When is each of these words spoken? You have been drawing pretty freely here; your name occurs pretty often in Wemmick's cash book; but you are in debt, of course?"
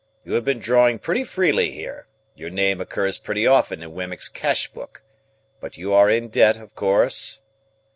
You 0.25 0.33
have 0.33 0.43
been 0.43 0.57
drawing 0.57 0.97
pretty 0.97 1.23
freely 1.23 1.69
here; 1.73 2.07
your 2.33 2.49
name 2.49 2.81
occurs 2.81 3.19
pretty 3.19 3.45
often 3.45 3.83
in 3.83 3.93
Wemmick's 3.93 4.29
cash 4.29 4.67
book; 4.67 5.03
but 5.59 5.77
you 5.77 5.93
are 5.93 6.09
in 6.09 6.29
debt, 6.29 6.57
of 6.57 6.73
course?" 6.73 7.41